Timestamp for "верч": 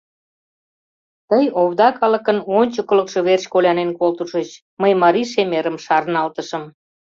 3.27-3.45